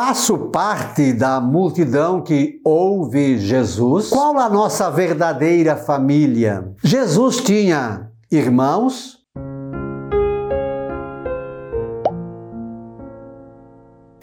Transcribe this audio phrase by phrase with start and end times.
[0.00, 4.10] Faço parte da multidão que ouve Jesus?
[4.10, 6.72] Qual a nossa verdadeira família?
[6.84, 9.18] Jesus tinha irmãos?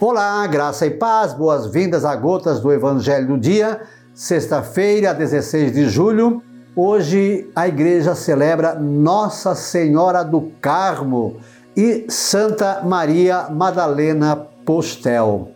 [0.00, 3.82] Olá, graça e paz, boas-vindas a Gotas do Evangelho do Dia,
[4.14, 6.42] sexta-feira, 16 de julho.
[6.74, 11.36] Hoje a igreja celebra Nossa Senhora do Carmo
[11.76, 15.54] e Santa Maria Madalena Postel.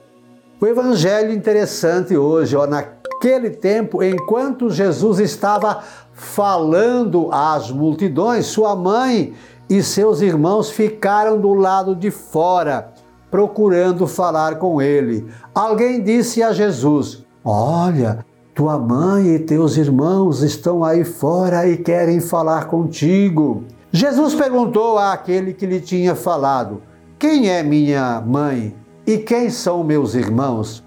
[0.62, 9.32] O evangelho interessante hoje, ó, naquele tempo, enquanto Jesus estava falando às multidões, sua mãe
[9.70, 12.92] e seus irmãos ficaram do lado de fora,
[13.30, 15.26] procurando falar com ele.
[15.54, 18.22] Alguém disse a Jesus: Olha,
[18.54, 23.64] tua mãe e teus irmãos estão aí fora e querem falar contigo.
[23.90, 26.82] Jesus perguntou àquele que lhe tinha falado:
[27.18, 28.74] Quem é minha mãe
[29.14, 30.82] e quem são meus irmãos?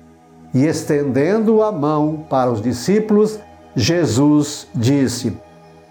[0.54, 3.40] E estendendo a mão para os discípulos,
[3.76, 5.38] Jesus disse: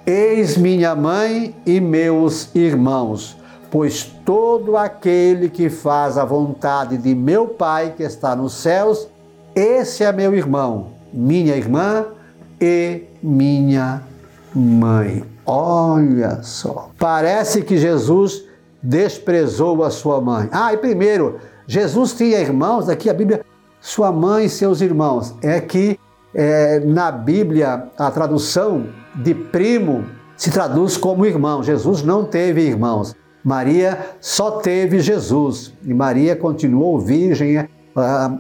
[0.07, 3.37] Eis minha mãe e meus irmãos,
[3.71, 9.09] pois todo aquele que faz a vontade de meu Pai que está nos céus,
[9.55, 12.07] esse é meu irmão minha irmã
[12.61, 14.03] e minha
[14.55, 15.25] mãe.
[15.45, 16.91] Olha só.
[16.99, 18.45] Parece que Jesus
[18.83, 20.49] desprezou a sua mãe.
[20.51, 23.45] Ah, e primeiro, Jesus tinha irmãos, aqui a Bíblia,
[23.81, 25.35] sua mãe e seus irmãos.
[25.43, 25.99] É que
[26.35, 30.05] é, na Bíblia a tradução de primo
[30.37, 31.63] se traduz como irmão.
[31.63, 33.15] Jesus não teve irmãos.
[33.45, 35.73] Maria só teve Jesus.
[35.85, 37.67] E Maria continuou virgem uh,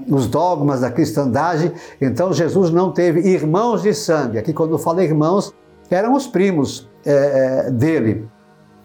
[0.08, 1.72] os dogmas da cristandade.
[2.00, 4.38] Então Jesus não teve irmãos de sangue.
[4.38, 5.52] Aqui, quando fala irmãos,
[5.90, 8.28] eram os primos é, dele.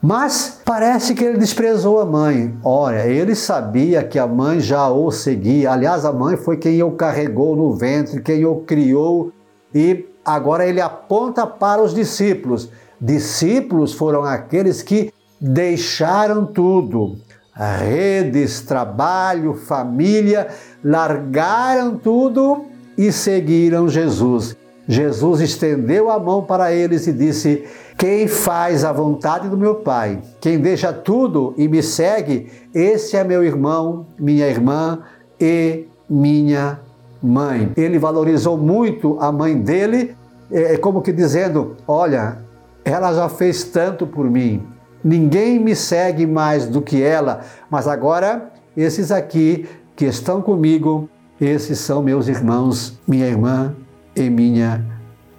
[0.01, 2.55] Mas parece que ele desprezou a mãe.
[2.63, 5.71] Olha, ele sabia que a mãe já o seguia.
[5.71, 9.31] Aliás, a mãe foi quem o carregou no ventre, quem o criou.
[9.73, 12.69] E agora ele aponta para os discípulos.
[13.01, 17.17] Discípulos foram aqueles que deixaram tudo,
[17.53, 20.47] redes, trabalho, família,
[20.83, 22.65] largaram tudo
[22.97, 24.55] e seguiram Jesus.
[24.87, 27.65] Jesus estendeu a mão para eles e disse:
[27.98, 33.23] Quem faz a vontade do meu Pai, quem deixa tudo e me segue, esse é
[33.23, 34.99] meu irmão, minha irmã
[35.39, 36.80] e minha
[37.21, 37.73] mãe.
[37.75, 40.15] Ele valorizou muito a mãe dele,
[40.49, 42.37] é como que dizendo: Olha,
[42.86, 44.65] ela já fez tanto por mim,
[45.04, 49.67] ninguém me segue mais do que ela, mas agora esses aqui
[49.98, 51.09] que estão comigo,
[51.42, 53.75] esses são meus irmãos, minha irmã
[54.17, 54.83] e minha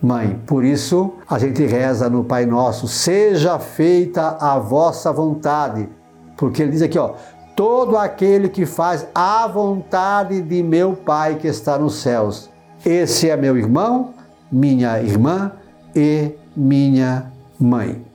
[0.01, 0.41] mãe.
[0.47, 5.89] Por isso, a gente reza no Pai Nosso: seja feita a vossa vontade.
[6.37, 7.15] Porque ele diz aqui, ó,
[7.57, 12.49] todo aquele que faz a vontade de meu Pai que está nos céus.
[12.87, 14.15] Esse é meu irmão,
[14.51, 15.53] minha irmã
[15.95, 18.07] e minha mãe.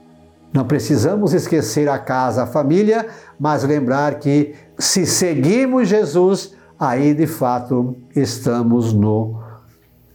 [0.54, 3.08] Não precisamos esquecer a casa, a família,
[3.38, 9.42] mas lembrar que se seguimos Jesus, aí de fato estamos no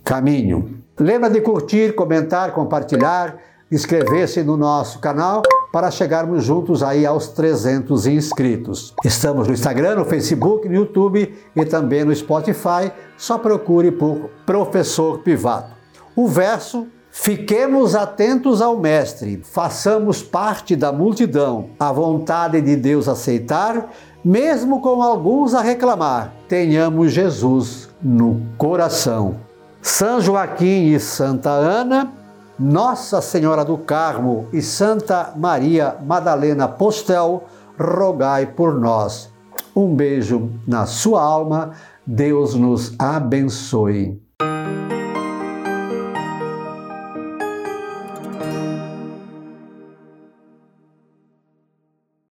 [0.09, 0.81] caminho.
[1.00, 3.38] Lembra de curtir, comentar, compartilhar,
[3.72, 8.96] inscrever-se no nosso canal para chegarmos juntos aí aos 300 inscritos.
[9.06, 12.92] Estamos no Instagram, no Facebook, no YouTube e também no Spotify.
[13.19, 15.75] Só procure por Professor Pivato.
[16.16, 23.90] O verso Fiquemos atentos ao Mestre, façamos parte da multidão, a vontade de Deus aceitar,
[24.24, 29.49] mesmo com alguns a reclamar, tenhamos Jesus no coração.
[29.81, 32.12] São Joaquim e Santa Ana,
[32.59, 37.45] Nossa Senhora do Carmo e Santa Maria Madalena Postel,
[37.79, 39.31] rogai por nós.
[39.73, 41.72] Um beijo na sua alma,
[42.06, 44.22] Deus nos abençoe.